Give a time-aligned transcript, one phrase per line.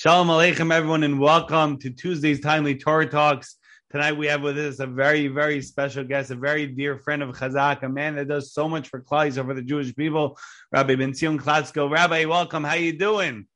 [0.00, 3.56] Shalom Aleichem, everyone, and welcome to Tuesday's Timely Torah Talks.
[3.90, 7.36] Tonight we have with us a very, very special guest, a very dear friend of
[7.36, 10.38] Chazak, a man that does so much for Klal for the Jewish people,
[10.70, 11.90] Rabbi Ben Zion Klatzko.
[11.90, 12.62] Rabbi, welcome.
[12.62, 13.48] How are you doing?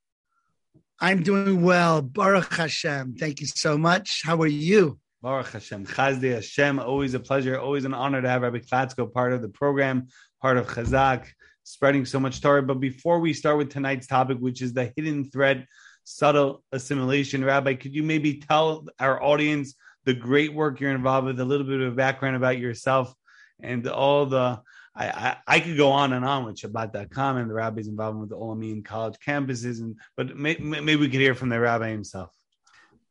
[0.98, 2.02] I'm doing well.
[2.02, 3.14] Baruch Hashem.
[3.20, 4.22] Thank you so much.
[4.24, 4.98] How are you?
[5.22, 5.86] Baruch Hashem.
[5.86, 6.80] Chazdi Hashem.
[6.80, 7.56] Always a pleasure.
[7.56, 10.09] Always an honor to have Rabbi Klatzko part of the program,
[10.40, 11.24] part of Chazak,
[11.62, 12.64] spreading so much Torah.
[12.64, 15.68] But before we start with tonight's topic, which is the hidden thread
[16.05, 17.45] subtle assimilation.
[17.45, 21.67] Rabbi, could you maybe tell our audience the great work you're involved with, a little
[21.67, 23.14] bit of background about yourself,
[23.61, 24.61] and all the
[24.95, 28.31] I, I, I, could go on and on with Shabbat.com and the rabbi's involvement with
[28.31, 32.31] the Olamim college campuses, and but may, maybe we could hear from the rabbi himself.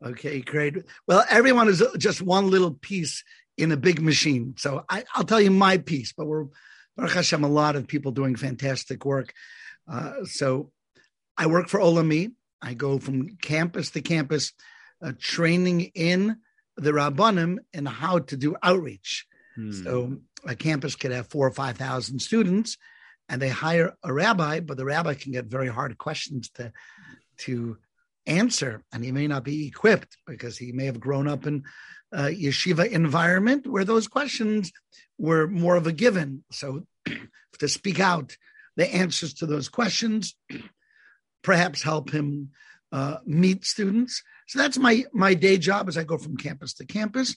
[0.04, 0.78] Okay, great.
[1.08, 3.24] Well, everyone is just one little piece
[3.58, 4.56] in a big machine.
[4.58, 6.46] So I, will tell you my piece, but we're
[6.98, 9.34] Baruch Hashem, a lot of people doing fantastic work.
[9.88, 10.72] Uh, so
[11.38, 12.32] I work for Olami.
[12.62, 14.54] I go from campus to campus,
[15.02, 16.38] uh, training in
[16.78, 19.26] the Rabbanim and how to do outreach.
[19.56, 19.72] Hmm.
[19.72, 22.78] So a campus could have four or 5,000 students
[23.30, 26.72] and they hire a rabbi, but the rabbi can get very hard questions to,
[27.40, 27.78] to
[28.26, 28.84] answer.
[28.92, 31.64] And he may not be equipped because he may have grown up in
[32.12, 34.72] a yeshiva environment where those questions
[35.18, 36.44] were more of a given.
[36.52, 36.86] So
[37.60, 38.36] to speak out
[38.76, 40.36] the answers to those questions
[41.44, 42.50] perhaps help him
[42.92, 44.24] uh, meet students.
[44.48, 47.36] So that's my my day job as I go from campus to campus.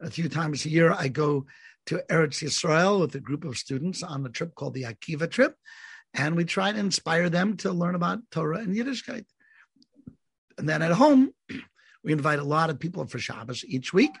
[0.00, 1.46] A few times a year, I go
[1.86, 5.56] to Eretz Yisrael with a group of students on a trip called the Akiva trip,
[6.14, 9.24] and we try to inspire them to learn about Torah and Yiddishkeit.
[10.56, 11.32] And then at home,
[12.02, 14.12] we invite a lot of people for Shabbos each week.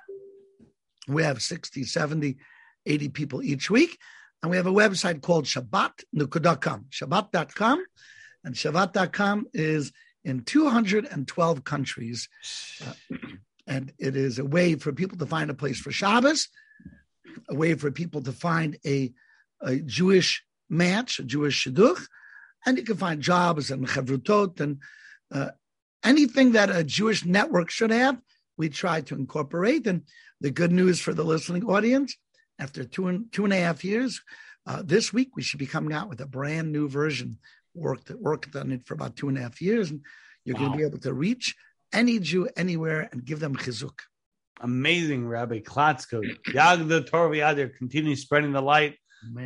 [1.06, 2.36] We have 60, 70,
[2.86, 3.98] 80 people each week.
[4.42, 7.84] And we have a website called Shabbat.com, Shabbat.com
[8.44, 9.92] and Shabbat.com is
[10.24, 12.28] in 212 countries.
[12.86, 13.16] Uh,
[13.66, 16.48] and it is a way for people to find a place for Shabbos,
[17.48, 19.12] a way for people to find a,
[19.62, 22.06] a Jewish match, a Jewish shidduch,
[22.66, 24.78] and you can find jobs and chevrutot and
[25.32, 25.50] uh,
[26.02, 28.20] anything that a Jewish network should have.
[28.56, 29.86] We try to incorporate.
[29.86, 30.02] And
[30.40, 32.16] the good news for the listening audience,
[32.58, 34.22] after two and two and a half years,
[34.66, 37.38] uh, this week we should be coming out with a brand new version
[37.74, 40.00] worked worked on it for about two and a half years, and
[40.44, 40.60] you're wow.
[40.60, 41.54] going to be able to reach
[41.92, 43.98] any Jew anywhere and give them chizuk.
[44.60, 46.22] Amazing, Rabbi Klatzko.
[46.48, 48.96] Yag the Torah Yadir, continue spreading the light.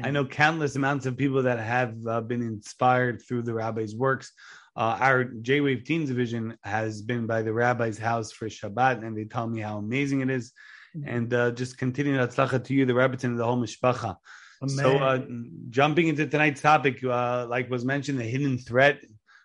[0.02, 4.32] I know countless amounts of people that have uh, been inspired through the rabbi's works.
[4.76, 9.16] Uh, our J Wave Teens division has been by the rabbi's house for Shabbat, and
[9.16, 10.52] they tell me how amazing it is.
[10.96, 11.08] Mm-hmm.
[11.08, 14.16] And uh, just continue that to you, the rabbis, and the whole mishpacha.
[14.66, 15.22] So, uh,
[15.70, 19.00] jumping into tonight's topic, uh, like was mentioned, the hidden threat,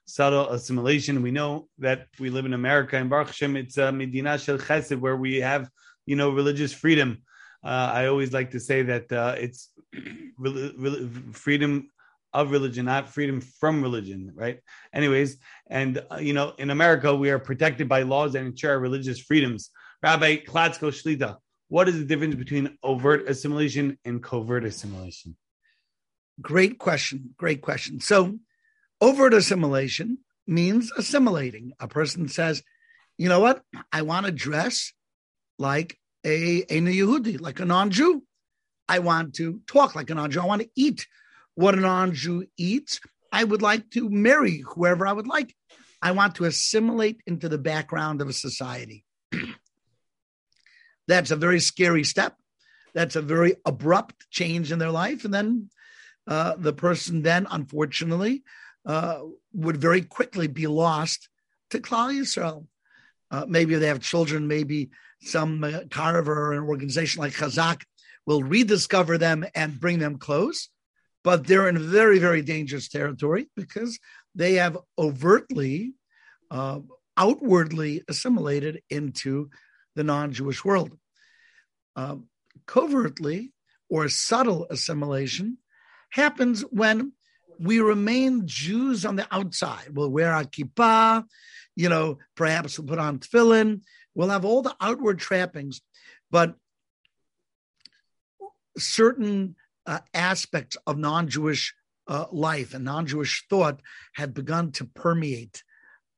[0.05, 1.21] subtle assimilation.
[1.21, 4.57] We know that we live in America, and Baruch Hashem, it's a uh, Medina Shel
[4.57, 5.69] Chesed, where we have,
[6.05, 7.21] you know, religious freedom.
[7.63, 9.69] Uh, I always like to say that uh, it's
[10.37, 11.89] re- re- freedom
[12.33, 14.59] of religion, not freedom from religion, right?
[14.93, 15.37] Anyways,
[15.67, 19.19] and uh, you know, in America, we are protected by laws that ensure our religious
[19.19, 19.69] freedoms.
[20.01, 21.37] Rabbi Klatzko Shlita,
[21.73, 25.35] what is the difference between overt assimilation and covert assimilation?
[26.39, 27.33] Great question.
[27.35, 27.99] Great question.
[27.99, 28.37] So,
[29.01, 31.73] overt assimilation means assimilating.
[31.79, 32.61] A person says,
[33.17, 33.63] you know what?
[33.91, 34.93] I want to dress
[35.57, 38.21] like a, a Yehudi, like a non Jew.
[38.87, 40.41] I want to talk like a non Jew.
[40.41, 41.07] I want to eat
[41.55, 42.99] what a non Jew eats.
[43.31, 45.55] I would like to marry whoever I would like.
[46.03, 49.05] I want to assimilate into the background of a society.
[51.07, 52.35] That's a very scary step.
[52.93, 55.25] That's a very abrupt change in their life.
[55.25, 55.69] And then
[56.27, 58.43] uh, the person then, unfortunately,
[58.85, 59.21] uh,
[59.53, 61.29] would very quickly be lost
[61.71, 62.67] to Klal Yisrael.
[63.31, 67.83] Uh, maybe they have children, maybe some uh, carver or an organization like Chazak
[68.25, 70.69] will rediscover them and bring them close.
[71.23, 73.97] But they're in very, very dangerous territory because
[74.35, 75.93] they have overtly,
[76.51, 76.79] uh,
[77.15, 79.49] outwardly assimilated into
[79.95, 80.97] the non Jewish world.
[81.95, 82.27] Um,
[82.65, 83.53] covertly
[83.89, 85.57] or subtle assimilation
[86.09, 87.13] happens when
[87.59, 89.89] we remain Jews on the outside.
[89.91, 91.25] We'll wear our kippah,
[91.75, 93.81] you know, perhaps we'll put on tefillin,
[94.15, 95.81] we'll have all the outward trappings,
[96.31, 96.55] but
[98.77, 99.55] certain
[99.85, 101.73] uh, aspects of non Jewish
[102.07, 103.81] uh, life and non Jewish thought
[104.13, 105.63] had begun to permeate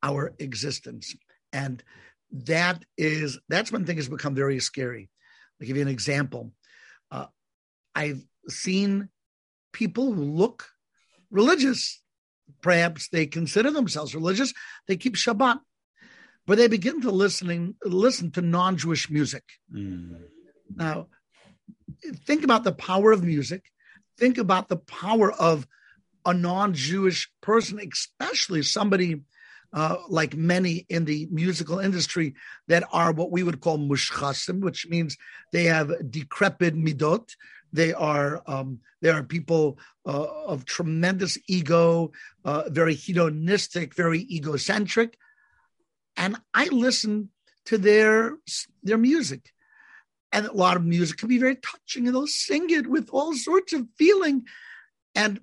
[0.02, 1.16] our existence.
[1.52, 1.84] And
[2.32, 5.10] that is that's when things become very scary.
[5.60, 6.52] I'll give you an example.
[7.12, 7.28] Uh,
[7.94, 9.10] I've seen
[9.72, 10.68] people who look
[11.32, 12.02] religious.
[12.62, 14.54] Perhaps they consider themselves religious.
[14.88, 15.60] They keep Shabbat.
[16.46, 19.44] but they begin to listening listen to non-Jewish music.
[19.74, 20.22] Mm.
[20.76, 21.08] Now,
[22.26, 23.64] think about the power of music.
[24.18, 25.68] Think about the power of
[26.26, 29.22] a non-Jewish person, especially somebody
[29.76, 32.34] uh, like many in the musical industry
[32.70, 35.18] that are what we would call mushchasim, which means
[35.52, 37.30] they have decrepit midot.
[37.74, 42.14] They are um, they are people uh, of tremendous ego,
[42.46, 45.18] uh, very hedonistic, very egocentric,
[46.16, 47.32] and I listen
[47.66, 48.38] to their
[48.82, 49.52] their music,
[50.32, 53.34] and a lot of music can be very touching, and they'll sing it with all
[53.34, 54.46] sorts of feeling,
[55.16, 55.42] and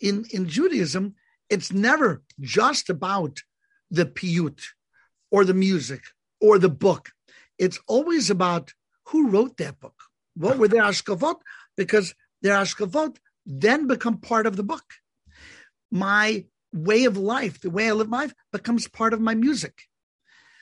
[0.00, 1.14] in in Judaism,
[1.48, 3.42] it's never just about
[3.90, 4.60] the piyut
[5.30, 6.02] or the music
[6.40, 7.10] or the book.
[7.58, 8.72] It's always about
[9.08, 9.94] who wrote that book.
[10.34, 11.36] What were their hashkafot?
[11.76, 14.84] Because their hashkafot then become part of the book.
[15.90, 19.82] My way of life, the way I live my life, becomes part of my music.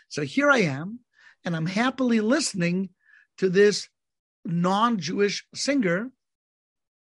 [0.09, 1.01] So here I am,
[1.45, 2.91] and I'm happily listening
[3.39, 3.89] to this
[4.45, 6.11] non-Jewish singer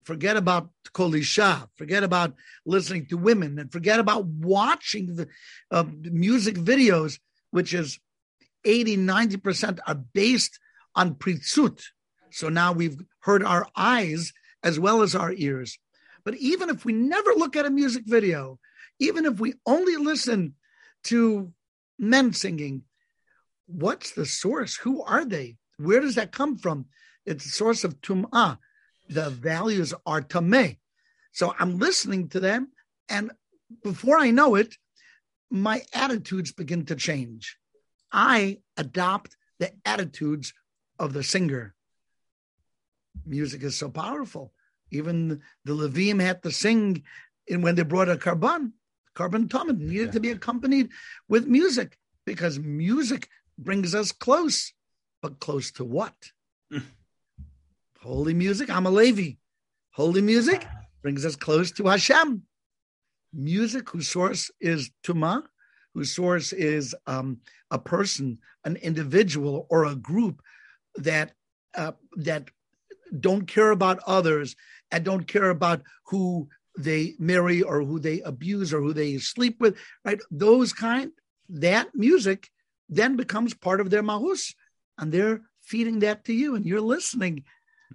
[0.08, 1.68] Forget about Kol Isha.
[1.76, 2.34] Forget about
[2.66, 5.28] listening to women, and forget about watching the
[5.70, 7.20] uh, music videos,
[7.52, 8.00] which is
[8.64, 10.60] 80, 90% are based
[10.96, 11.84] on pritzut.
[12.32, 14.32] So now we've heard our eyes
[14.64, 15.78] as well as our ears.
[16.24, 18.60] But even if we never look at a music video,
[19.00, 20.56] even if we only listen
[21.12, 21.52] to
[22.00, 22.84] men singing,
[23.66, 24.78] what's the source?
[24.78, 25.58] Who are they?
[25.76, 26.86] Where does that come from?
[27.26, 28.58] It's a source of tum'ah
[29.10, 30.78] the values are tameh.
[31.32, 32.70] So I'm listening to them,
[33.10, 33.32] and
[33.84, 34.76] before I know it,
[35.50, 37.58] my attitudes begin to change.
[38.12, 40.54] I adopt the attitudes
[41.00, 41.76] of the singer.
[43.26, 44.54] Music is so powerful.
[44.92, 47.04] Even the Levim had to sing
[47.48, 48.74] in when they brought a carbon,
[49.16, 50.12] korban tamid needed yeah.
[50.12, 50.90] to be accompanied
[51.28, 54.74] with music because music brings us close,
[55.22, 56.16] but close to what?
[56.72, 56.84] Mm.
[58.08, 59.32] Holy music, I'm a Levi.
[59.92, 60.66] Holy music
[61.02, 62.42] brings us close to Hashem.
[63.34, 65.44] Music whose source is Tuma,
[65.94, 70.42] whose source is um, a person, an individual, or a group
[70.96, 71.34] that
[71.76, 72.50] uh, that
[73.20, 74.56] don't care about others
[74.90, 79.60] and don't care about who they marry or who they abuse or who they sleep
[79.60, 79.76] with,
[80.06, 80.22] right?
[80.32, 81.12] Those kind,
[81.50, 82.50] that music
[82.88, 84.56] then becomes part of their mahus,
[84.98, 87.44] and they're feeding that to you, and you're listening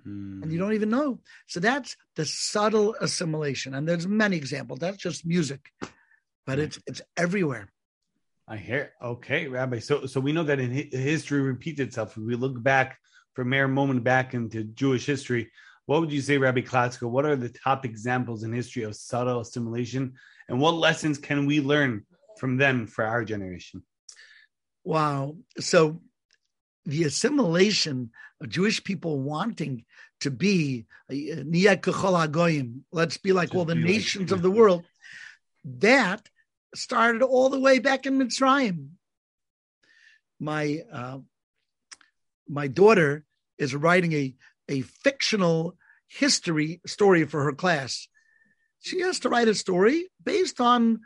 [0.06, 0.42] Mm.
[0.42, 1.20] And you don't even know.
[1.46, 3.74] So that's the subtle assimilation.
[3.74, 4.80] And there's many examples.
[4.80, 5.60] That's just music,
[6.46, 7.72] but it's it's everywhere.
[8.48, 8.92] I hear.
[9.02, 9.78] Okay, Rabbi.
[9.78, 12.16] So so we know that in history repeats itself.
[12.16, 12.98] If we look back
[13.34, 15.50] for a mere moment back into Jewish history,
[15.86, 17.08] what would you say, Rabbi Klatzko?
[17.08, 20.14] What are the top examples in history of subtle assimilation,
[20.48, 22.04] and what lessons can we learn
[22.38, 23.82] from them for our generation?
[24.84, 25.36] Wow.
[25.58, 26.02] So
[26.84, 29.84] the assimilation of Jewish people wanting
[30.20, 30.86] to be
[32.92, 34.84] let's be like all the nations of the world,
[35.64, 36.28] that
[36.74, 38.88] started all the way back in Mitzrayim.
[40.40, 41.18] My uh,
[42.48, 43.24] my daughter
[43.58, 44.34] is writing a
[44.68, 45.76] a fictional
[46.08, 48.08] history story for her class.
[48.80, 51.00] She has to write a story based on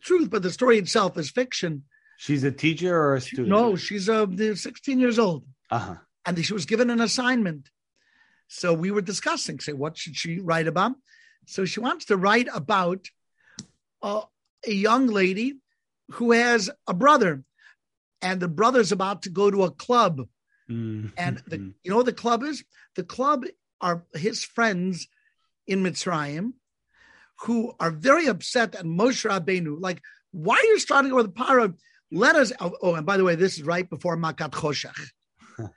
[0.00, 1.84] truth, but the story itself is fiction.
[2.20, 3.48] She's a teacher or a student?
[3.48, 5.42] No, she's uh, 16 years old.
[5.70, 5.94] Uh-huh.
[6.26, 7.70] And she was given an assignment.
[8.46, 10.92] So we were discussing, say, what should she write about?
[11.46, 13.08] So she wants to write about
[14.02, 14.20] uh,
[14.66, 15.60] a young lady
[16.10, 17.42] who has a brother,
[18.20, 20.28] and the brother's about to go to a club.
[20.70, 21.06] Mm-hmm.
[21.16, 22.62] And the, you know what the club is?
[22.96, 23.46] The club
[23.80, 25.08] are his friends
[25.66, 26.52] in Mitzrayim
[27.44, 29.80] who are very upset at Moshe Rabbeinu.
[29.80, 30.02] Like,
[30.32, 31.76] why are you starting with the Paro?
[32.12, 34.98] Let us oh, oh, and by the way this is right before makat choshech.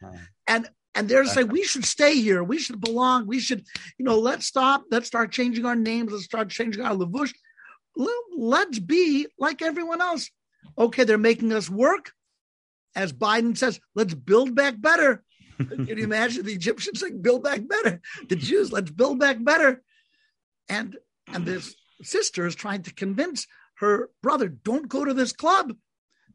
[0.48, 2.44] And and they're saying we should stay here.
[2.44, 3.26] We should belong.
[3.28, 3.66] We should
[3.98, 4.84] you know let's stop.
[4.92, 6.12] Let's start changing our names.
[6.12, 7.32] Let's start changing our levush
[8.36, 10.30] let's be like everyone else.
[10.78, 12.12] Okay they're making us work.
[12.96, 15.24] As biden says let's build back better.
[15.58, 19.82] Can you imagine the egyptians saying build back better the jews let's build back better.
[20.70, 20.98] And
[21.28, 25.74] and this sister is trying to convince her brother don't go to this club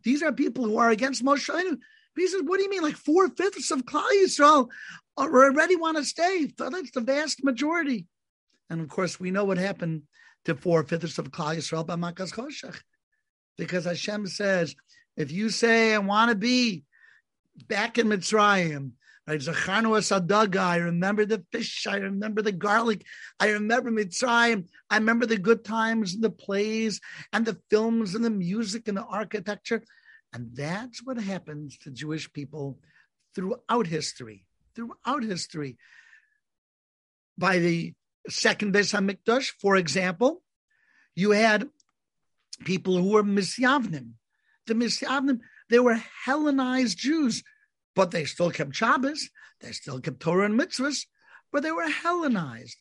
[0.02, 1.78] these are people who are against Moshe.
[2.16, 2.82] He says, "What do you mean?
[2.82, 4.68] Like four fifths of Klal Yisrael
[5.16, 6.52] already want to stay?
[6.56, 8.06] That's the vast majority."
[8.70, 10.02] And of course, we know what happened
[10.44, 12.82] to four fifths of Klal Yisrael by Makas Choshech,
[13.56, 14.74] because Hashem says,
[15.16, 16.84] "If you say I want to be
[17.66, 18.92] back in Mitzrayim."
[19.28, 19.46] Right.
[19.46, 21.86] I remember the fish.
[21.86, 23.04] I remember the garlic.
[23.38, 24.68] I remember Mitzrayim.
[24.88, 28.96] I remember the good times and the plays and the films and the music and
[28.96, 29.84] the architecture.
[30.32, 32.78] And that's what happens to Jewish people
[33.34, 34.46] throughout history.
[34.74, 35.76] Throughout history.
[37.36, 37.92] By the
[38.30, 40.42] second Beis Hamikdash, for example,
[41.14, 41.68] you had
[42.64, 44.12] people who were Misyavnim.
[44.66, 47.42] The Misyavnim, they were Hellenized Jews,
[47.98, 49.28] but they still kept Shabbos,
[49.60, 51.06] they still kept Torah and mitzvahs,
[51.50, 52.76] but they were Hellenized.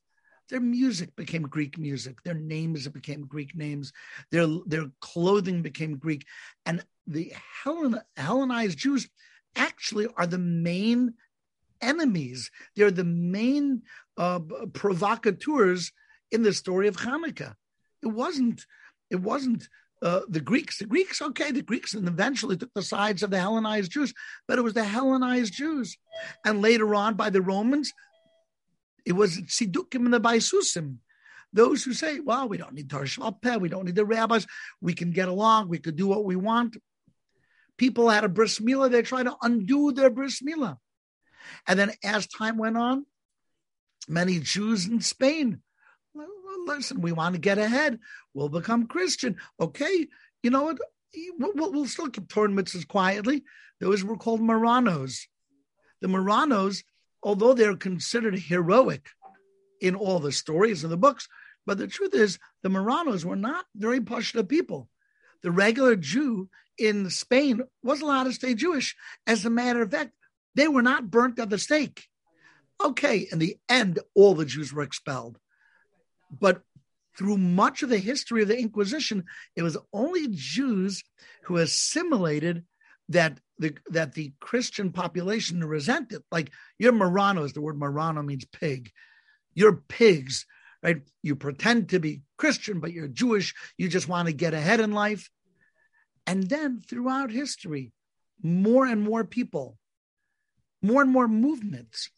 [0.47, 2.21] Their music became Greek music.
[2.21, 3.93] Their names became Greek names.
[4.29, 6.27] Their, their clothing became Greek.
[6.67, 7.33] And the
[7.63, 9.09] Hellen, Hellenized Jews
[9.55, 11.15] actually are the main
[11.81, 12.51] enemies.
[12.75, 13.81] They're the main
[14.17, 15.93] uh, provocateurs
[16.31, 17.55] in the story of Hanukkah.
[18.03, 18.67] It wasn't.
[19.09, 19.67] It wasn't
[20.01, 20.77] uh, the Greeks.
[20.77, 24.13] The Greeks, okay, the Greeks, and eventually took the sides of the Hellenized Jews,
[24.47, 25.97] but it was the Hellenized Jews,
[26.45, 27.93] and later on by the Romans,
[29.05, 30.97] it was Tzidukim and the Baisusim.
[31.53, 34.45] Those who say, well, we don't need Torah Shalpeh, we don't need the rabbis,
[34.81, 36.77] we can get along, we could do what we want.
[37.77, 40.77] People had a bris milah, they try to undo their bris milah.
[41.67, 43.05] And then as time went on,
[44.07, 45.61] many Jews in Spain,
[46.65, 47.99] listen, we want to get ahead.
[48.33, 49.37] We'll become Christian.
[49.59, 50.07] Okay,
[50.43, 50.77] you know what?
[51.37, 53.43] We'll, we'll still keep Torah mitzvahs quietly.
[53.79, 55.27] Those were called Marranos.
[56.01, 56.83] The Marranos,
[57.23, 59.09] although they're considered heroic
[59.81, 61.27] in all the stories and the books,
[61.65, 64.89] but the truth is, the Marranos were not very Pashta people.
[65.43, 68.95] The regular Jew in Spain was allowed to stay Jewish.
[69.25, 70.11] As a matter of fact,
[70.55, 72.07] they were not burnt at the stake.
[72.83, 75.39] Okay, in the end, all the Jews were expelled.
[76.29, 76.61] But
[77.17, 81.03] through much of the history of the Inquisition, it was only Jews
[81.43, 82.63] who assimilated
[83.09, 86.21] that the that the Christian population resented.
[86.31, 88.91] Like you're Marranos, the word Marrano means pig.
[89.55, 90.45] You're pigs,
[90.83, 91.01] right?
[91.23, 93.55] You pretend to be Christian, but you're Jewish.
[93.77, 95.29] You just want to get ahead in life.
[96.27, 97.91] And then throughout history,
[98.43, 99.77] more and more people,
[100.81, 102.11] more and more movements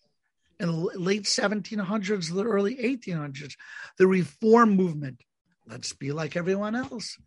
[0.59, 3.55] in the late 1700s, the early 1800s,
[3.97, 5.23] the reform movement.
[5.65, 7.17] Let's be like everyone else.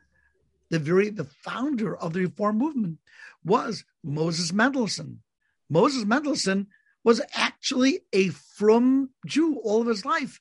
[0.71, 2.99] The very the founder of the reform movement
[3.45, 5.23] was Moses Mendelssohn.
[5.69, 6.67] Moses Mendelssohn
[7.05, 10.41] was actually a from Jew all of his life.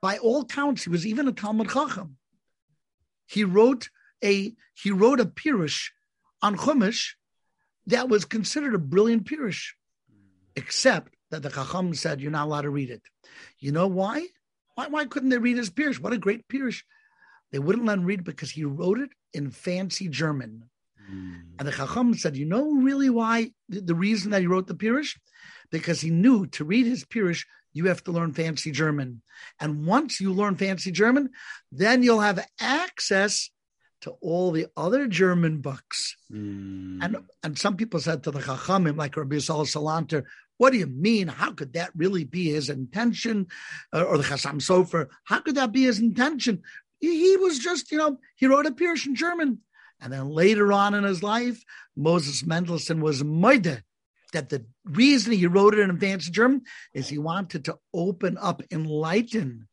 [0.00, 2.16] By all counts, he was even a Talmud Chacham.
[3.26, 3.90] He wrote
[4.24, 5.90] a he wrote a pirush
[6.42, 7.14] on Chumash
[7.86, 9.72] that was considered a brilliant pirush,
[10.56, 13.02] except that the Chacham said you're not allowed to read it.
[13.58, 14.26] You know why?
[14.74, 16.00] Why, why couldn't they read his pirush?
[16.00, 16.82] What a great pirush!
[17.52, 20.70] They wouldn't let him read because he wrote it in fancy German.
[21.10, 21.42] Mm.
[21.58, 24.74] And the Chacham said, you know really why the, the reason that he wrote the
[24.74, 25.16] pirush?
[25.70, 29.22] Because he knew to read his pirush, you have to learn fancy German.
[29.60, 31.30] And once you learn fancy German,
[31.70, 33.50] then you'll have access
[34.02, 36.16] to all the other German books.
[36.32, 37.04] Mm.
[37.04, 40.24] And and some people said to the Chachamim, like Rabbi Yisrael Salanter,
[40.60, 41.26] what do you mean?
[41.26, 43.46] How could that really be his intention?
[43.94, 46.60] Uh, or the Chassam Sofer, how could that be his intention?
[46.98, 49.60] He, he was just, you know, he wrote a Pirush in German.
[50.02, 51.64] And then later on in his life,
[51.96, 53.82] Moses Mendelssohn was moide
[54.34, 56.60] that the reason he wrote it in advanced German
[56.92, 59.66] is he wanted to open up, enlighten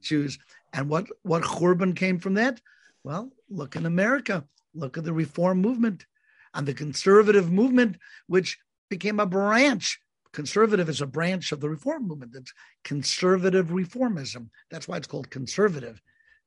[0.00, 0.38] Jews.
[0.72, 2.62] And what, what Churban came from that?
[3.04, 6.06] Well, look in America, look at the reform movement
[6.54, 10.00] and the conservative movement, which became a branch.
[10.32, 12.36] Conservative is a branch of the reform movement.
[12.36, 12.52] It's
[12.84, 14.48] conservative reformism.
[14.70, 16.00] That's why it's called conservative,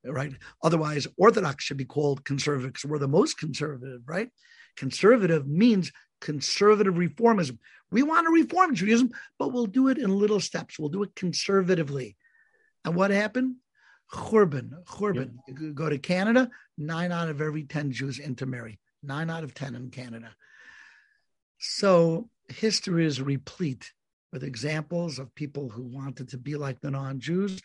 [0.06, 0.34] right?
[0.62, 4.30] Otherwise, Orthodox should be called conservative because we're the most conservative, right?
[4.78, 7.58] Conservative means conservative reformism.
[7.92, 10.80] We want to reform Judaism, but we'll do it in little steps.
[10.80, 12.16] We'll do it conservatively.
[12.86, 13.58] And what happened?
[14.12, 15.76] Churban, Churban.
[15.76, 19.90] Go to Canada, nine out of every 10 Jews intermarry, nine out of 10 in
[19.90, 20.34] Canada.
[21.58, 23.92] So history is replete
[24.32, 27.62] with examples of people who wanted to be like the non Jews,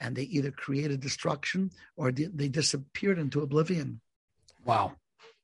[0.00, 4.00] and they either created destruction or they disappeared into oblivion.
[4.64, 4.92] Wow.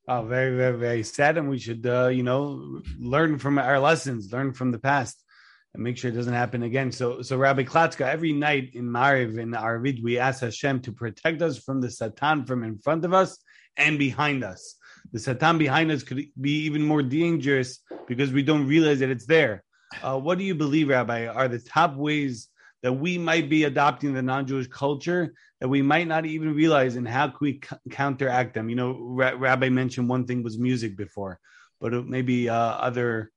[0.07, 1.39] Oh, very, very, very sad.
[1.39, 5.25] And we should, uh, you know, learn from our lessons, learn from the past
[5.73, 6.93] and make sure it doesn't happen again.
[6.93, 11.43] So, so Rabbi Klatzko, every night in Mariv in Arvid, we ask Hashem to protect
[11.43, 13.39] us from the Satan from in front of us
[13.77, 14.77] and behind us.
[15.13, 19.27] The Satan behind us could be even more dangerous because we don't realize that it's
[19.27, 19.63] there.
[20.03, 22.49] Uh, what do you believe, Rabbi, are the top ways
[22.83, 27.09] that we might be adopting the non-Jewish culture that we might not even realize, and
[27.09, 28.69] how can we c- counteract them?
[28.69, 31.41] You know, Ra- Rabbi mentioned one thing was music before,
[31.81, 33.31] but maybe uh, other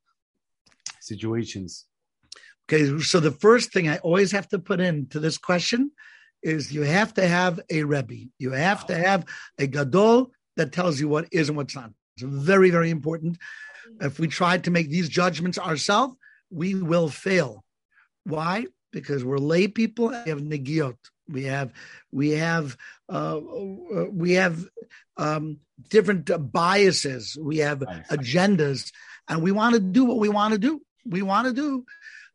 [1.00, 1.86] situations.
[2.68, 5.92] Okay, so the first thing I always have to put into this question
[6.44, 8.30] is you have to have a Rebbe.
[8.38, 9.26] You have to have
[9.58, 11.92] a Gadol that tells you what is and what's not.
[12.18, 13.38] It's very, very important.
[14.02, 16.16] If we try to make these judgments ourselves,
[16.50, 17.64] we will fail.
[18.24, 18.66] Why?
[18.92, 20.10] Because we're lay people.
[20.10, 20.98] We have negiot.
[21.30, 21.74] We have
[22.12, 22.78] we have
[23.10, 23.40] uh,
[24.10, 24.66] we have
[25.18, 25.58] um,
[25.90, 27.38] different biases.
[27.40, 27.80] We have
[28.10, 28.92] agendas,
[29.28, 30.82] and we want to do what we want to do.
[31.06, 31.86] We want to do.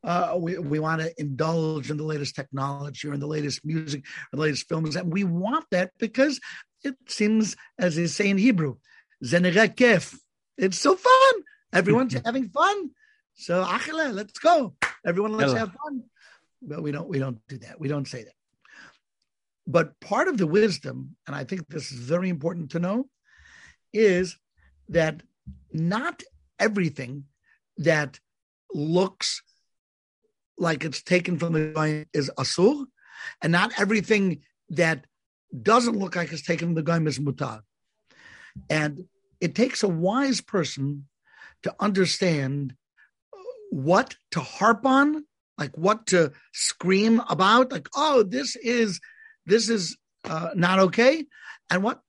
[0.05, 4.05] Uh, we we want to indulge in the latest technology or in the latest music
[4.33, 6.41] or the latest films, and we want that because
[6.85, 8.77] it seems, as they say in Hebrew,
[9.23, 10.19] kef.
[10.63, 11.35] It's so fun.
[11.73, 12.91] Everyone's having fun.
[13.35, 14.75] So achile, let's go.
[15.05, 16.05] Everyone, let's have fun.
[16.63, 17.81] But we don't we don't do that.
[17.81, 18.35] We don't say that.
[19.67, 23.09] But part of the wisdom, and I think this is very important to know,
[23.93, 24.37] is
[24.89, 25.23] that
[25.73, 26.23] not
[26.61, 27.25] everything
[27.79, 28.21] that
[28.73, 29.43] looks
[30.57, 32.87] like it's taken from the guy is asur,
[33.43, 35.07] and not everything that
[35.61, 37.63] doesn't look like it's taken from the guy is mutar.
[38.71, 39.09] And
[39.43, 41.09] it takes a wise person
[41.65, 42.75] to understand
[43.71, 45.25] what to harp on,
[45.59, 49.01] like what to scream about, like, oh, this is
[49.45, 51.27] this is uh, not okay.
[51.69, 52.01] And what?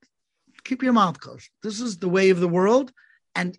[0.64, 1.50] Keep your mouth closed.
[1.64, 2.94] This is the way of the world.
[3.34, 3.58] And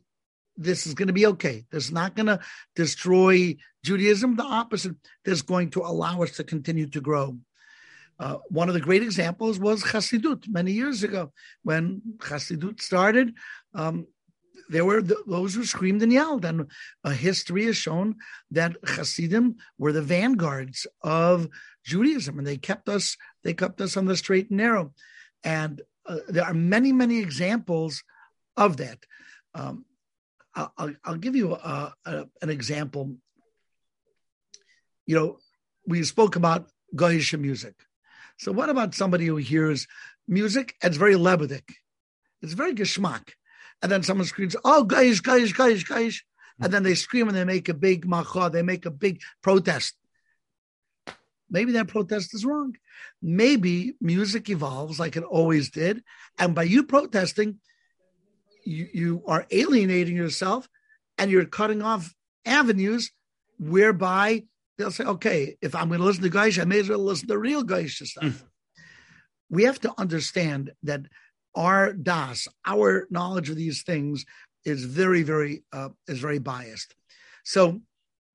[0.56, 1.64] this is going to be okay.
[1.72, 2.38] This is not going to
[2.76, 4.36] destroy Judaism.
[4.36, 4.94] The opposite.
[5.24, 7.38] This is going to allow us to continue to grow.
[8.18, 11.32] Uh, one of the great examples was Chassidut many years ago.
[11.62, 13.34] When Chassidut started,
[13.74, 14.06] um,
[14.68, 16.70] there were those who screamed and yelled, and
[17.02, 18.16] uh, history has shown
[18.50, 21.48] that Hasidim were the vanguards of
[21.84, 24.94] Judaism, and they kept us they kept us on the straight and narrow.
[25.42, 28.02] And uh, there are many many examples
[28.56, 29.04] of that.
[29.54, 29.84] Um,
[30.54, 33.16] I'll, I'll, give you a, a, an example.
[35.04, 35.38] You know,
[35.86, 37.74] we spoke about Goyish music.
[38.36, 39.86] So, what about somebody who hears
[40.26, 40.74] music?
[40.82, 41.68] It's very lebedik.
[42.42, 43.30] It's very geschmack
[43.82, 46.22] and then someone screams, "Oh, guys, guys, guys, guys!"
[46.60, 49.94] and then they scream and they make a big macha, they make a big protest.
[51.50, 52.76] Maybe that protest is wrong.
[53.20, 56.02] Maybe music evolves like it always did,
[56.38, 57.58] and by you protesting,
[58.64, 60.68] you, you are alienating yourself,
[61.18, 62.14] and you're cutting off
[62.46, 63.10] avenues
[63.58, 64.44] whereby
[64.78, 67.28] they'll say, "Okay, if I'm going to listen to guys, I may as well listen
[67.28, 68.42] to real guys stuff." Mm.
[69.50, 71.02] We have to understand that
[71.54, 74.24] our das, our knowledge of these things
[74.64, 76.94] is very, very uh, is very biased.
[77.44, 77.80] So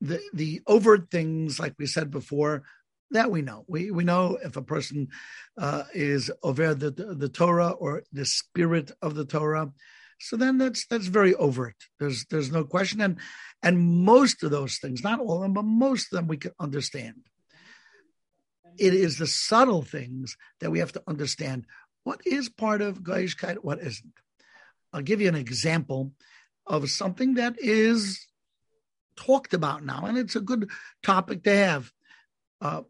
[0.01, 2.63] the the overt things, like we said before,
[3.11, 3.65] that we know.
[3.67, 5.09] We we know if a person
[5.57, 9.71] uh, is over the, the, the Torah or the spirit of the Torah.
[10.19, 11.75] So then that's that's very overt.
[11.99, 13.17] There's there's no question, and
[13.63, 16.51] and most of those things, not all of them, but most of them, we can
[16.59, 17.15] understand.
[18.77, 21.65] It is the subtle things that we have to understand
[22.03, 24.13] what is part of Goyishkeit, what isn't.
[24.93, 26.11] I'll give you an example
[26.65, 28.25] of something that is
[29.15, 30.69] talked about now, and it's a good
[31.01, 31.91] topic to have.
[32.61, 32.81] Uh,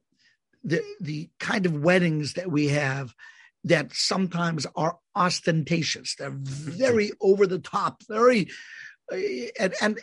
[0.63, 3.13] the the kind of weddings that we have
[3.63, 6.16] that sometimes are ostentatious.
[6.16, 8.50] They're very over the top, very
[9.12, 10.00] and and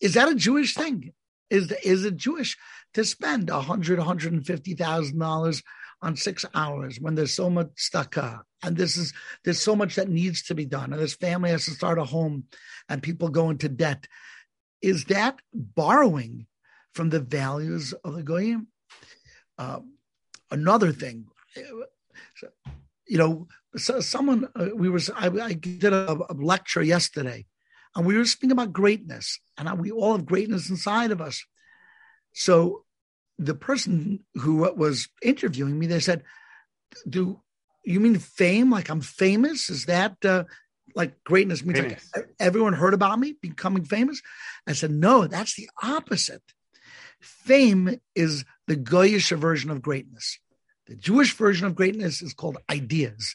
[0.00, 1.12] is that a Jewish thing?
[1.50, 2.56] Is is it Jewish
[2.94, 5.62] to spend a hundred, hundred and fifty thousand dollars
[6.02, 9.14] on six hours when there's so much stuck up and this is
[9.44, 12.04] there's so much that needs to be done and this family has to start a
[12.04, 12.44] home
[12.88, 14.06] and people go into debt
[14.82, 16.46] is that borrowing
[16.92, 18.66] from the values of the goyim
[19.58, 19.80] uh,
[20.50, 21.26] another thing
[23.06, 27.46] you know so someone uh, we were I, I did a, a, lecture yesterday
[27.94, 31.44] and we were speaking about greatness and we all have greatness inside of us
[32.32, 32.84] so
[33.38, 36.22] the person who was interviewing me, they said,
[37.08, 37.40] "Do
[37.84, 38.70] you mean fame?
[38.70, 39.70] Like I'm famous?
[39.70, 40.44] Is that uh,
[40.94, 42.10] like greatness means famous.
[42.14, 44.22] like everyone heard about me becoming famous?"
[44.66, 46.42] I said, "No, that's the opposite.
[47.20, 50.38] Fame is the Goyish version of greatness.
[50.86, 53.34] The Jewish version of greatness is called ideas.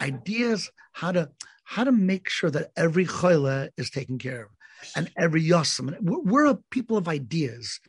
[0.00, 1.30] Ideas how to
[1.64, 4.50] how to make sure that every chayla is taken care of,
[4.96, 5.94] and every yosem.
[6.00, 7.80] We're, we're a people of ideas."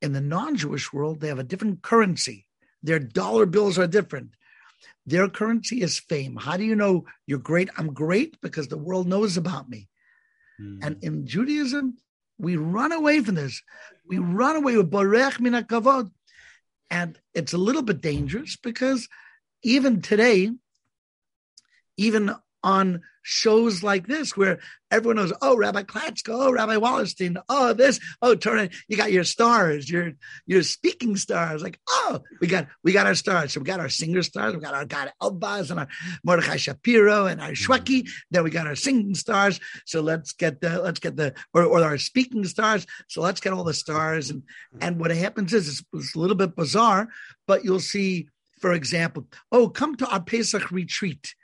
[0.00, 2.46] in the non-Jewish world, they have a different currency.
[2.82, 4.30] Their dollar bills are different.
[5.06, 6.36] Their currency is fame.
[6.36, 7.70] How do you know you're great?
[7.76, 9.88] I'm great because the world knows about me.
[10.60, 10.78] Mm.
[10.82, 11.96] And in Judaism,
[12.38, 13.62] we run away from this.
[14.06, 16.10] We run away with Barech Mina Kavod.
[16.90, 19.08] And it's a little bit dangerous because
[19.62, 20.50] even today,
[21.96, 24.58] even on shows like this where
[24.90, 28.74] everyone knows, oh, Rabbi Klatzko, oh, Rabbi Wallerstein, oh, this, oh, turn it.
[28.88, 30.12] you got your stars, your
[30.46, 31.62] your speaking stars.
[31.62, 33.52] Like, oh, we got we got our stars.
[33.52, 35.88] So we got our singer stars, we got our Gad Elbaz and our
[36.24, 38.02] Mordechai Shapiro and our Shweki.
[38.02, 38.12] Mm-hmm.
[38.30, 39.60] Then we got our singing stars.
[39.84, 42.86] So let's get the let's get the or, or our speaking stars.
[43.08, 44.30] So let's get all the stars.
[44.30, 44.42] And
[44.80, 47.08] and what happens is it's, it's a little bit bizarre,
[47.46, 48.28] but you'll see,
[48.60, 51.34] for example, oh, come to our Pesach retreat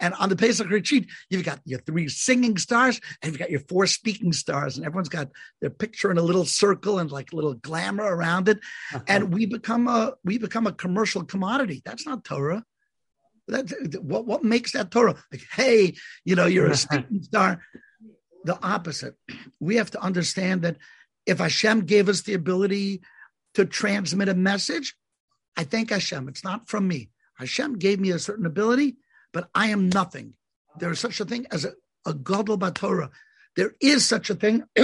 [0.00, 3.60] and on the Pesach retreat, you've got your three singing stars and you've got your
[3.60, 5.28] four speaking stars, and everyone's got
[5.60, 8.58] their picture in a little circle and like a little glamour around it.
[8.94, 9.00] Uh-huh.
[9.08, 11.82] And we become a we become a commercial commodity.
[11.84, 12.64] That's not Torah.
[13.48, 15.16] That's what what makes that Torah?
[15.32, 17.60] Like, hey, you know, you're a speaking star.
[18.44, 19.16] The opposite.
[19.58, 20.76] We have to understand that
[21.26, 23.02] if Hashem gave us the ability
[23.54, 24.94] to transmit a message,
[25.56, 26.28] I thank Hashem.
[26.28, 27.10] It's not from me.
[27.34, 28.96] Hashem gave me a certain ability
[29.32, 30.34] but I am nothing.
[30.78, 31.72] There is such a thing as a,
[32.06, 33.10] a Gadol Torah.
[33.56, 34.64] There is such a thing,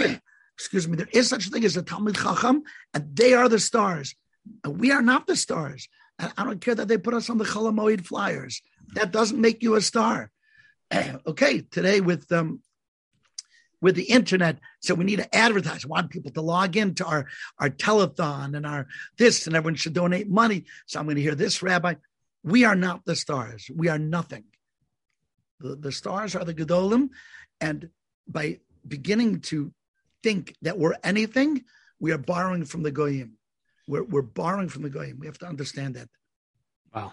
[0.57, 3.61] excuse me, there is such a thing as a Talmud Chacham, and they are the
[3.61, 4.15] stars.
[4.63, 5.89] And we are not the stars.
[6.19, 8.63] And I don't care that they put us on the Cholamoid flyers.
[8.95, 10.31] That doesn't make you a star.
[11.27, 12.61] okay, today with um,
[13.81, 15.85] with the internet, so we need to advertise.
[15.85, 17.27] I want people to log into our
[17.59, 18.87] our telethon and our
[19.19, 20.65] this, and everyone should donate money.
[20.87, 21.95] So I'm going to hear this rabbi.
[22.45, 23.71] We are not the stars.
[23.75, 24.45] We are nothing.
[25.61, 27.09] The, the stars are the Gedolim.
[27.61, 27.89] And
[28.29, 29.73] by beginning to
[30.23, 31.65] think that we're anything,
[31.99, 33.39] we are borrowing from the Goyim.
[33.89, 35.19] We're, we're borrowing from the Goyim.
[35.19, 36.09] We have to understand that.
[36.95, 37.13] Wow.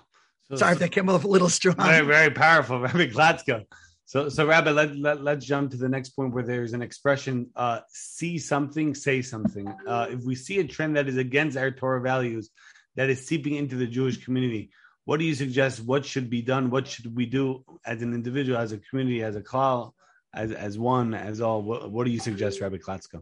[0.49, 1.77] So, Sorry so, if that came off a little strong.
[1.77, 2.79] Very, very powerful.
[2.81, 3.65] Rabbi Klatzko.
[4.05, 7.49] So, so Rabbi, let, let, let's jump to the next point where there's an expression,
[7.55, 9.73] uh, see something, say something.
[9.87, 12.49] Uh, if we see a trend that is against our Torah values,
[12.97, 14.71] that is seeping into the Jewish community,
[15.11, 15.81] what do you suggest?
[15.81, 16.69] What should be done?
[16.69, 19.93] What should we do as an individual, as a community, as a call,
[20.33, 21.61] as as one, as all?
[21.61, 23.21] What, what do you suggest, Rabbi Klatsko?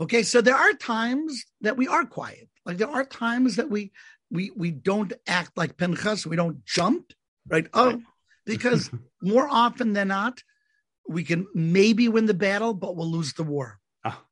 [0.00, 2.48] Okay, so there are times that we are quiet.
[2.66, 3.92] Like there are times that we
[4.32, 6.26] we we don't act like Pinchas.
[6.26, 7.12] We don't jump,
[7.46, 7.68] right?
[7.72, 8.02] Oh,
[8.44, 8.90] because
[9.22, 10.42] more often than not,
[11.08, 13.78] we can maybe win the battle, but we'll lose the war.
[14.04, 14.24] Ah.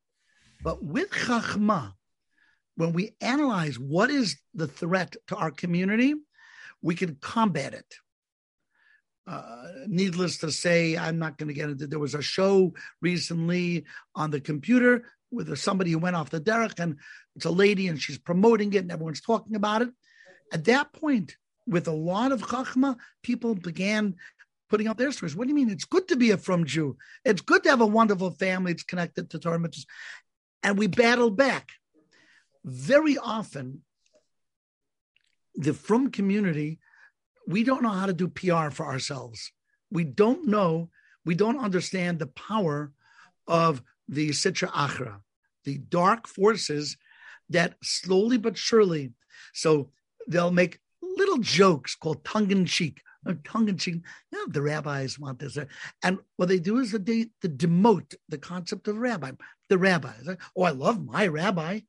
[0.61, 1.93] But with Chachma,
[2.75, 6.17] when we analyze what is the threat to our community,
[6.83, 7.95] we can combat it.
[9.27, 11.87] Uh, needless to say, I'm not going to get into.
[11.87, 16.81] There was a show recently on the computer with somebody who went off the derech,
[16.81, 16.99] and
[17.37, 19.91] it's a lady, and she's promoting it, and everyone's talking about it.
[20.53, 24.17] At that point, with a lot of chachma, people began
[24.69, 25.37] putting out their stories.
[25.37, 25.71] What do you mean?
[25.71, 26.97] It's good to be a from Jew.
[27.25, 28.73] It's good to have a wonderful family.
[28.73, 29.61] It's connected to Torah.
[30.63, 31.71] And we battled back
[32.65, 33.83] very often
[35.55, 36.79] the from community
[37.47, 39.53] we don't know how to do pr for ourselves.
[39.91, 40.91] We don't know
[41.25, 42.93] we don't understand the power
[43.47, 45.21] of the sitra achra
[45.65, 46.97] the dark forces
[47.51, 49.13] that slowly but surely
[49.53, 49.91] so
[50.27, 53.97] they'll make little jokes called tongue-in-cheek uh, tongue-in-cheek
[54.31, 55.59] you know, the rabbis want this.
[56.03, 59.33] And what they do is that they, they demote the concept of rabbi
[59.73, 60.29] the rabbis.
[60.55, 61.81] Oh i love my rabbi.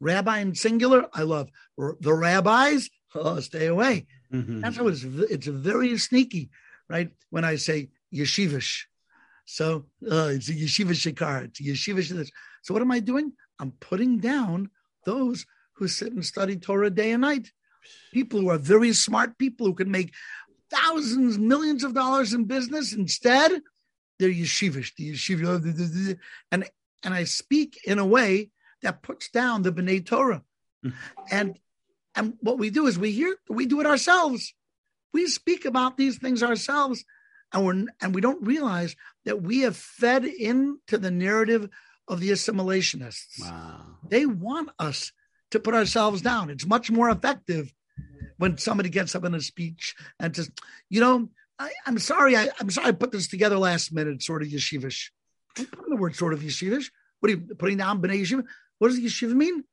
[0.00, 1.50] Rabbi in singular, I love.
[1.76, 2.88] The rabbis.
[3.14, 4.06] Oh, stay away.
[4.32, 4.60] Mm-hmm.
[4.60, 5.04] That's how it's.
[5.04, 6.50] It's very sneaky,
[6.88, 7.10] right?
[7.30, 8.84] When I say yeshivish,
[9.44, 12.28] so uh, it's a yeshiva shikar, it's a yeshiva.
[12.62, 13.32] So what am I doing?
[13.60, 14.70] I'm putting down
[15.04, 17.52] those who sit and study Torah day and night.
[18.12, 20.12] People who are very smart people who can make
[20.70, 22.94] thousands, millions of dollars in business.
[22.94, 23.60] Instead,
[24.18, 26.18] they're yeshivish, the yeshiva,
[26.50, 26.68] and
[27.02, 28.50] and I speak in a way
[28.82, 30.42] that puts down the B'nai Torah.
[31.30, 31.58] and
[32.16, 34.54] and what we do is we hear we do it ourselves.
[35.12, 37.04] We speak about these things ourselves,
[37.52, 41.68] and we're and we don't realize that we have fed into the narrative
[42.08, 43.40] of the assimilationists.
[43.40, 43.80] Wow.
[44.08, 45.12] They want us
[45.50, 46.50] to put ourselves down.
[46.50, 47.72] It's much more effective
[48.38, 50.50] when somebody gets up in a speech and just,
[50.90, 54.42] you know, I, am sorry, I, am sorry I put this together last minute, sort
[54.42, 55.10] of yeshivish.
[55.56, 56.90] I'm putting the word sort of yeshivish.
[57.20, 58.44] What are you putting down B'nai Yeshiva?
[58.78, 59.64] What does yeshiva mean?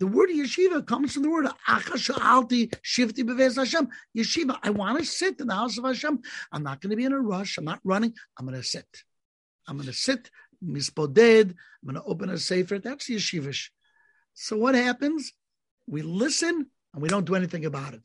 [0.00, 3.88] The word yeshiva comes from the word achashalti shifti beves Hashem.
[4.16, 6.20] Yeshiva, I want to sit in the house of Hashem.
[6.52, 7.58] I'm not going to be in a rush.
[7.58, 8.14] I'm not running.
[8.36, 8.86] I'm going to sit.
[9.66, 10.30] I'm going to sit,
[10.64, 11.50] mispoded.
[11.50, 12.78] I'm going to open a sefer.
[12.78, 13.70] That's yeshivish.
[14.34, 15.32] So what happens?
[15.88, 18.02] We listen and we don't do anything about it.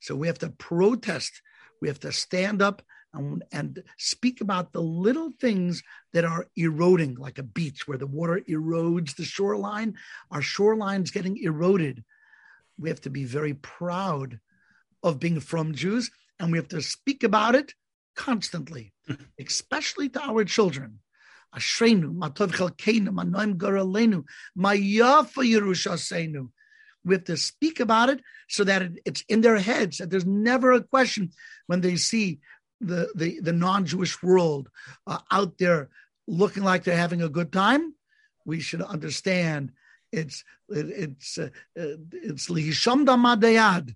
[0.00, 1.42] So we have to protest.
[1.80, 2.82] We have to stand up
[3.16, 8.06] and, and speak about the little things that are eroding, like a beach where the
[8.06, 9.96] water erodes the shoreline.
[10.30, 12.04] Our shoreline's getting eroded.
[12.78, 14.38] We have to be very proud
[15.02, 17.72] of being from Jews, and we have to speak about it
[18.14, 18.92] constantly,
[19.40, 21.00] especially to our children.
[21.54, 24.24] Ashreinu, matov chelkeinu, manoim goralenu,
[24.58, 26.50] mayafa Yerushaseinu.
[27.04, 30.26] We have to speak about it so that it, it's in their heads, that there's
[30.26, 31.30] never a question
[31.66, 32.40] when they see
[32.80, 34.68] the, the, the non-Jewish world
[35.06, 35.88] uh, out there
[36.26, 37.94] looking like they're having a good time.
[38.44, 39.72] We should understand
[40.12, 43.94] it's it, it's uh, it's lihisham damadayad,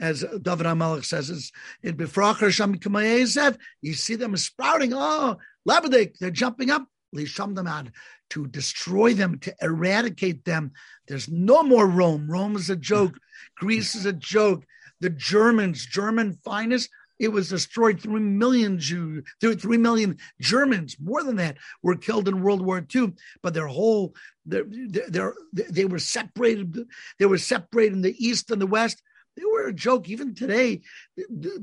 [0.00, 1.30] as David Hamelech says.
[1.30, 4.92] It's it befrach You see them sprouting.
[4.94, 5.36] Oh,
[5.68, 6.86] labadik, they're jumping up.
[7.14, 7.92] Lihisham damad
[8.30, 10.72] to destroy them, to eradicate them.
[11.06, 12.30] There's no more Rome.
[12.30, 13.18] Rome is a joke.
[13.56, 14.64] Greece is a joke.
[15.00, 18.00] The Germans, German finest, it was destroyed.
[18.00, 23.12] Three million Jews, three million Germans, more than that, were killed in World War II.
[23.42, 26.86] But their whole, their, their, they were separated.
[27.18, 29.02] They were separated in the East and the West.
[29.36, 30.08] They were a joke.
[30.08, 30.82] Even today,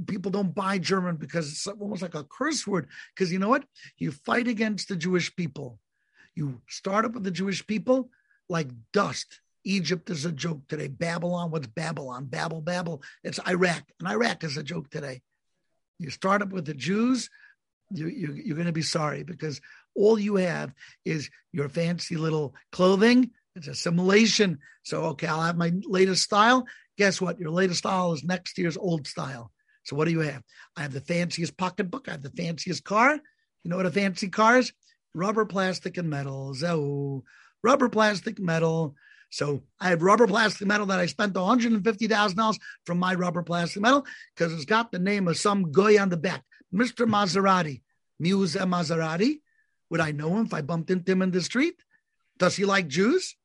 [0.08, 2.88] people don't buy German because it's almost like a curse word.
[3.14, 3.66] Because you know what?
[3.98, 5.80] You fight against the Jewish people.
[6.36, 8.10] You start up with the Jewish people
[8.48, 9.42] like dust.
[9.66, 10.88] Egypt is a joke today.
[10.88, 12.26] Babylon, what's Babylon?
[12.26, 13.04] Babel, Babel.
[13.24, 13.84] It's Iraq.
[14.00, 15.22] And Iraq is a joke today.
[16.00, 17.30] You start up with the Jews,
[17.92, 19.62] you, you, you're going to be sorry because
[19.96, 20.74] all you have
[21.06, 23.32] is your fancy little clothing.
[23.56, 24.60] It's assimilation.
[24.84, 26.66] So, okay, I'll have my latest style.
[26.98, 27.40] Guess what?
[27.40, 29.52] Your latest style is next year's old style.
[29.84, 30.44] So, what do you have?
[30.76, 32.08] I have the fanciest pocketbook.
[32.08, 33.14] I have the fanciest car.
[33.64, 34.72] You know what a fancy car is?
[35.14, 36.54] Rubber, plastic, and metal.
[36.54, 37.24] So,
[37.64, 38.96] rubber, plastic, metal.
[39.30, 44.06] So I have rubber plastic metal that I spent $150,000 from my rubber plastic metal
[44.36, 47.08] because it's got the name of some guy on the back, Mr.
[47.08, 47.82] Maserati,
[48.20, 49.42] Muse Maserati.
[49.92, 51.76] Would I know him if I bumped into him in the street?
[52.38, 53.36] Does he like Jews?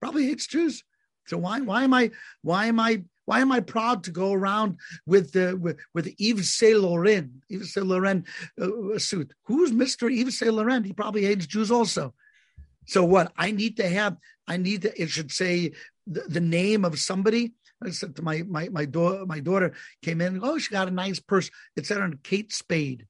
[0.00, 0.82] Probably hates Jews.
[1.26, 2.10] So why why am I
[2.42, 6.50] why am I why am I proud to go around with the with, with Yves
[6.50, 8.26] Saint Laurent Yves Saint Laurent
[8.60, 9.32] uh, suit?
[9.44, 10.86] Who's Mister Yves Saint Laurent?
[10.86, 12.14] He probably hates Jews also.
[12.86, 13.32] So what?
[13.36, 14.16] I need to have.
[14.50, 15.00] I need to.
[15.00, 15.72] It should say
[16.08, 17.52] the, the name of somebody.
[17.82, 19.24] I said to my my my daughter.
[19.24, 20.40] My daughter came in.
[20.42, 21.50] Oh, she got a nice purse.
[21.76, 23.06] It said on Kate Spade.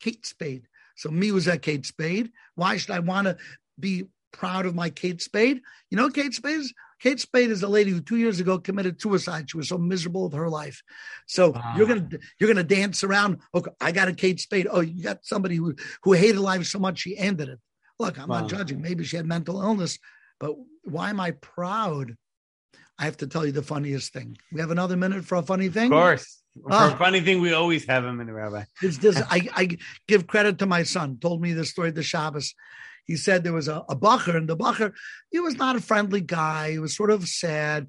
[0.00, 0.68] Kate Spade.
[0.94, 2.30] So me was at Kate Spade.
[2.54, 3.36] Why should I want to
[3.78, 5.60] be proud of my Kate Spade?
[5.90, 9.02] You know, Kate Spade is Kate Spade is a lady who two years ago committed
[9.02, 9.50] suicide.
[9.50, 10.82] She was so miserable with her life.
[11.26, 11.74] So wow.
[11.76, 13.38] you're gonna you're gonna dance around.
[13.52, 14.68] Okay, I got a Kate Spade.
[14.70, 17.58] Oh, you got somebody who who hated life so much she ended it.
[17.98, 18.42] Look, I'm wow.
[18.42, 18.56] not ah.
[18.56, 18.80] judging.
[18.80, 19.98] Maybe she had mental illness,
[20.38, 22.16] but why am I proud?
[22.98, 24.36] I have to tell you the funniest thing.
[24.52, 25.92] We have another minute for a funny thing.
[25.92, 26.42] Of course.
[26.62, 26.96] For a ah.
[26.96, 28.64] funny thing, we always have a minute, Rabbi.
[28.80, 29.20] It's this.
[29.30, 31.18] I, I give credit to my son.
[31.20, 32.54] Told me the story of the Shabbos.
[33.06, 34.92] He said there was a, a bacher, and the bacher,
[35.30, 36.72] he was not a friendly guy.
[36.72, 37.88] He was sort of sad,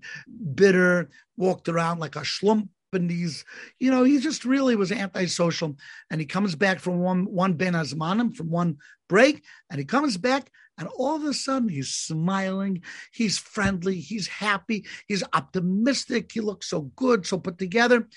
[0.55, 3.45] bitter, walked around like a schlump and he's,
[3.79, 5.75] you know, he just really was antisocial.
[6.09, 8.77] And he comes back from one one Ben Azmanim, from one
[9.07, 12.83] break, and he comes back, and all of a sudden he's smiling,
[13.13, 18.07] he's friendly, he's happy, he's optimistic, he looks so good, so put together.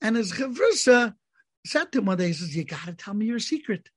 [0.00, 1.14] And his chavrusa
[1.66, 3.88] said to him one day, he says, You gotta tell me your secret.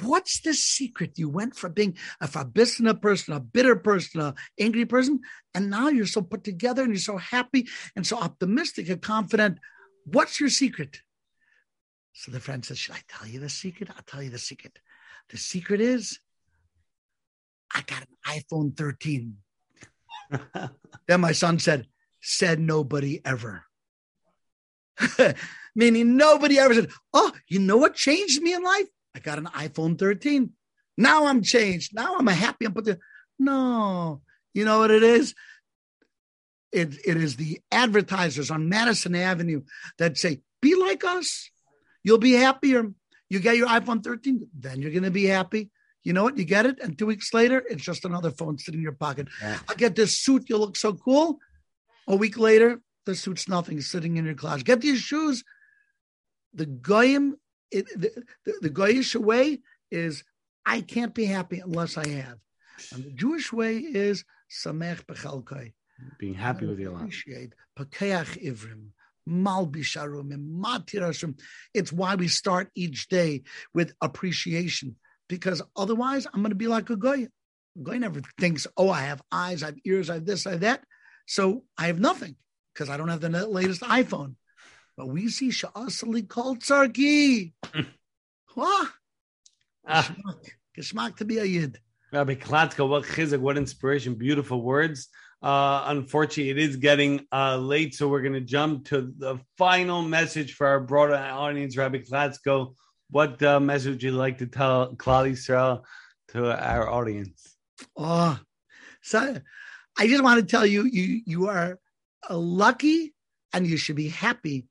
[0.00, 1.18] What's the secret?
[1.18, 5.20] You went from being a fabisna person, a bitter person, an angry person,
[5.54, 9.58] and now you're so put together and you're so happy and so optimistic and confident.
[10.04, 11.00] What's your secret?
[12.12, 13.90] So the friend says, Should I tell you the secret?
[13.90, 14.78] I'll tell you the secret.
[15.30, 16.20] The secret is
[17.74, 19.36] I got an iPhone 13.
[21.06, 21.86] then my son said,
[22.20, 23.64] Said nobody ever.
[25.74, 28.86] Meaning nobody ever said, Oh, you know what changed me in life?
[29.14, 30.50] I got an iPhone 13.
[30.96, 31.94] Now I'm changed.
[31.94, 32.66] Now I'm a happy.
[32.66, 32.98] I'm put the
[33.38, 34.20] no.
[34.52, 35.34] You know what it is?
[36.72, 39.62] It, it is the advertisers on Madison Avenue
[39.98, 41.50] that say, be like us.
[42.02, 42.92] You'll be happier.
[43.30, 45.70] You get your iPhone 13, then you're going to be happy.
[46.08, 46.38] You know what?
[46.38, 49.28] You get it, and two weeks later, it's just another phone sitting in your pocket.
[49.42, 49.58] Yeah.
[49.68, 50.48] I get this suit.
[50.48, 51.38] You look so cool.
[52.06, 54.64] A week later, the suit's nothing, sitting in your closet.
[54.64, 55.44] Get these shoes.
[56.54, 57.36] The goyim
[57.70, 58.10] it, the,
[58.46, 60.24] the, the Goyish way is
[60.64, 62.38] I can't be happy unless I have.
[62.94, 65.72] And the Jewish way is samech bechalkai.
[66.18, 67.02] Being happy with your life.
[67.02, 67.52] Appreciate.
[67.78, 68.92] Pakeach ivrim.
[71.74, 73.42] It's why we start each day
[73.74, 74.96] with appreciation,
[75.28, 77.28] because otherwise I'm going to be like a guy.
[77.76, 80.52] A guy never thinks, oh, I have eyes, I have ears, I have this, I
[80.52, 80.82] have that.
[81.26, 82.36] So I have nothing
[82.74, 84.34] because I don't have the latest iPhone.
[84.96, 87.52] But we see Sha'asali called Tsarki.
[88.54, 88.90] What?
[90.76, 91.78] Geschmack to be a Yid.
[92.12, 95.08] Rabbi Klatzko, what chizuk, what inspiration, beautiful words.
[95.42, 100.02] Uh, unfortunately, it is getting uh, late, so we're going to jump to the final
[100.02, 101.76] message for our broader audience.
[101.76, 102.74] Rabbi Klatzko,
[103.10, 105.82] what uh, message would you like to tell Klal Yisrael
[106.28, 107.56] to our audience?
[107.96, 108.38] Oh,
[109.02, 109.40] so
[109.98, 111.78] I just want to tell you, you you are
[112.30, 113.14] lucky,
[113.52, 114.66] and you should be happy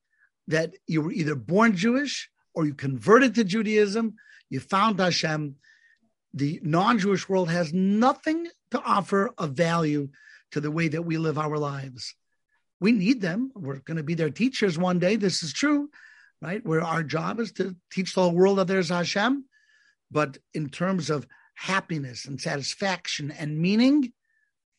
[0.47, 4.15] that you were either born Jewish or you converted to Judaism.
[4.49, 5.55] You found Hashem.
[6.33, 10.09] The non-Jewish world has nothing to offer of value
[10.51, 12.13] to the way that we live our lives.
[12.79, 13.51] We need them.
[13.55, 15.15] We're going to be their teachers one day.
[15.15, 15.89] This is true,
[16.41, 16.65] right?
[16.65, 19.45] Where our job is to teach the whole world that there's Hashem.
[20.11, 24.13] But in terms of happiness and satisfaction and meaning,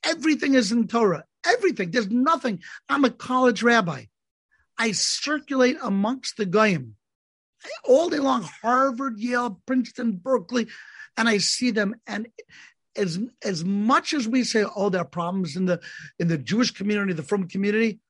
[0.04, 1.24] everything is in Torah.
[1.46, 1.90] Everything.
[1.90, 2.62] There's nothing.
[2.88, 4.04] I'm a college rabbi.
[4.78, 6.96] I circulate amongst the Goyim
[7.84, 10.68] all day long, Harvard, Yale, Princeton, Berkeley,
[11.16, 11.96] and I see them.
[12.06, 12.28] And
[12.96, 15.80] as as much as we say, oh, there are problems in the
[16.18, 18.00] in the Jewish community, the frum community,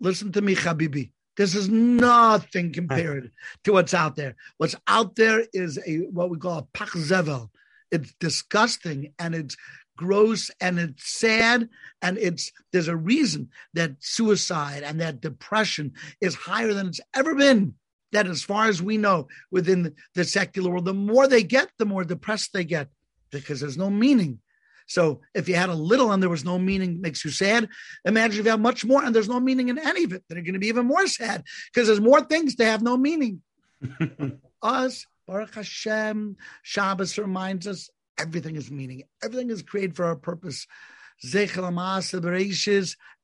[0.00, 1.12] listen to me, Habibi.
[1.38, 3.30] This is nothing compared
[3.62, 4.34] to what's out there.
[4.56, 7.50] What's out there is a what we call a pachzevel.
[7.92, 9.56] It's disgusting and it's
[9.96, 11.68] gross and it's sad
[12.02, 17.36] and it's there's a reason that suicide and that depression is higher than it's ever
[17.36, 17.74] been
[18.10, 21.84] that as far as we know within the secular world the more they get the
[21.84, 22.88] more depressed they get
[23.30, 24.40] because there's no meaning.
[24.88, 27.68] So if you had a little and there was no meaning, makes you sad.
[28.04, 30.36] Imagine if you have much more and there's no meaning in any of it, then
[30.36, 33.42] you're going to be even more sad because there's more things to have no meaning.
[34.62, 39.02] us, Baruch Hashem, Shabbos reminds us everything is meaning.
[39.22, 40.66] Everything is created for a purpose.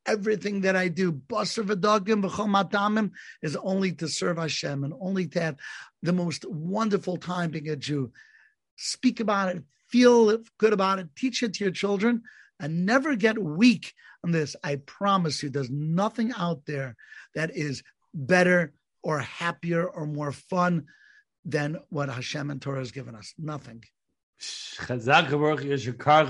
[0.07, 1.23] Everything that I do,
[3.43, 5.57] is only to serve Hashem and only to have
[6.03, 8.13] the most wonderful time being a Jew.
[8.77, 12.23] Speak about it, feel good about it, teach it to your children,
[12.61, 13.93] and never get weak
[14.25, 14.57] on this.
[14.63, 16.97] I promise you, there's nothing out there
[17.35, 17.83] that is
[18.13, 20.87] better or happier or more fun
[21.45, 23.35] than what Hashem and Torah has given us.
[23.39, 23.85] Nothing.
[24.41, 25.31] Chazak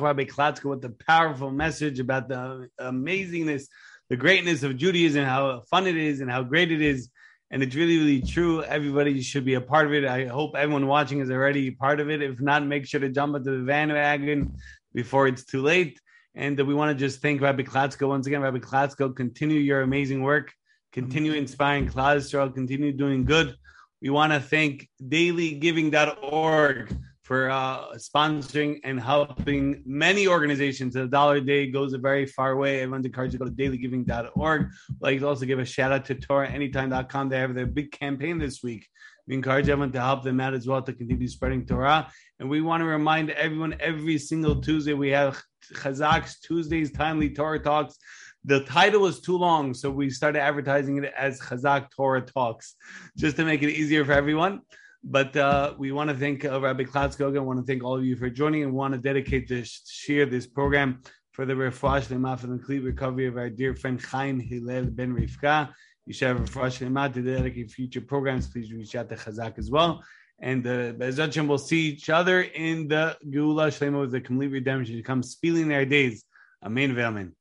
[0.01, 0.25] Rabbi
[0.69, 3.67] with the powerful message about the amazingness,
[4.09, 7.09] the greatness of Judaism, how fun it is, and how great it is
[7.51, 8.63] and it's really really true.
[8.63, 10.05] Everybody should be a part of it.
[10.05, 12.23] I hope everyone watching is already part of it.
[12.23, 14.55] If not make sure to jump into the bandwagon
[14.93, 16.01] before it's too late.
[16.35, 18.41] And we want to just thank rabbi Klatzko once again.
[18.41, 20.53] Rabbi Klatzko continue your amazing work.
[20.93, 23.57] Continue inspiring class continue doing good.
[24.01, 30.95] We want to thank dailygiving.org for uh, sponsoring and helping many organizations.
[30.95, 32.83] A dollar a day goes a very far way.
[32.83, 34.71] Everyone's encouraged to go to dailygiving.org.
[35.01, 37.31] Like to also give a shout out to TorahAnytime.com.
[37.31, 38.87] They have their big campaign this week.
[39.27, 42.13] We encourage everyone to help them out as well to continue spreading Torah.
[42.39, 47.59] And we want to remind everyone every single Tuesday we have Chazak's Tuesdays Timely Torah
[47.59, 47.97] Talks.
[48.45, 52.75] The title is too long, so we started advertising it as Chazak Torah Talks,
[53.17, 54.61] just to make it easier for everyone.
[55.07, 57.37] But uh, we want to thank uh, Rabbi Klatzkoga.
[57.37, 60.25] I want to thank all of you for joining and want to dedicate this share
[60.25, 64.87] this program for the refuah shlema and complete recovery of our dear friend Chaim Hillel
[64.87, 65.69] ben Rivka.
[66.07, 68.49] You should have a refuah shlema to dedicate future programs.
[68.49, 70.03] Please reach out to Chazak as well.
[70.41, 74.97] And uh, Bezachim will see each other in the Geula Shlema with the complete redemption
[74.97, 76.25] to come speeding their days.
[76.65, 76.99] Amen.
[76.99, 77.35] Amen.